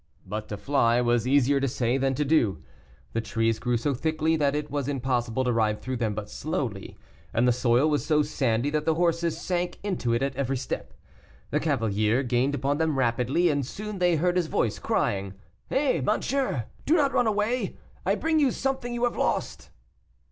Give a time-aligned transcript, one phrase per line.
[0.25, 2.63] But to fly was easier to say than to do;
[3.13, 6.97] the trees grew so thickly that it was impossible to ride through them but slowly,
[7.35, 10.95] and the soil was so sandy that the horses sank into it at every step.
[11.51, 15.35] The cavalier gained upon them rapidly, and soon they heard his voice crying,
[15.69, 19.69] "Eh, monsieur, do not run away; I bring you something you have lost."